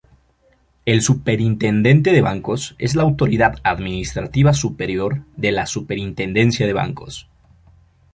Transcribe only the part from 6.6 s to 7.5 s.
de Bancos.